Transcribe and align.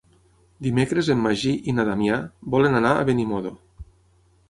Dimecres 0.67 1.11
en 1.15 1.21
Magí 1.27 1.53
i 1.73 1.77
na 1.81 1.87
Damià 1.91 2.19
volen 2.57 2.81
anar 2.83 2.97
a 3.03 3.07
Benimodo. 3.11 3.57